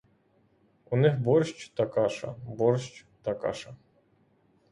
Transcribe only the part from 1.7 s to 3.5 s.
каша, борщ та